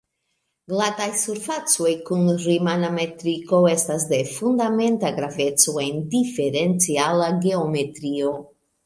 [0.71, 8.33] Glataj surfacoj kun rimana metriko estas de fundamenta graveco en diferenciala geometrio.